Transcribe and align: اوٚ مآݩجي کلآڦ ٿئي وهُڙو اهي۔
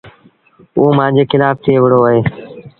اوٚ 0.75 0.95
مآݩجي 0.97 1.23
کلآڦ 1.31 1.55
ٿئي 1.63 1.75
وهُڙو 1.81 1.99
اهي۔ 2.07 2.19